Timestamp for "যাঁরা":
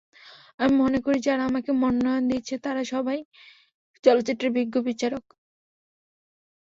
1.19-1.43